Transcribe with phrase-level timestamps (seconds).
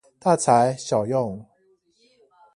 [0.17, 1.45] 大材小用